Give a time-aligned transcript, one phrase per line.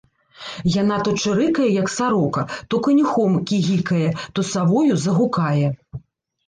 [0.81, 2.41] Яна то чырыкае, як сарока,
[2.73, 5.67] то канюхом кігікае, то савою загукае.